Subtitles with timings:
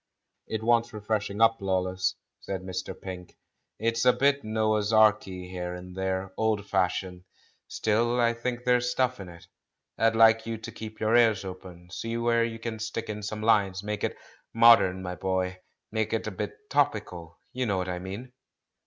[0.47, 2.99] "It wants freshening up, Lawless," said Mr.
[2.99, 3.37] Pink;
[3.77, 7.23] "it's a bit Noah's Arky here and there— old fashioned.
[7.67, 9.45] Still I think there's stuff in it.
[9.99, 13.43] I'd like you to keep your ears open, see where you can stick in some
[13.43, 13.83] lines.
[13.83, 14.17] Make it
[14.55, 15.59] modern, my boy,
[15.91, 18.33] make it a bit topical; you know what I mean?"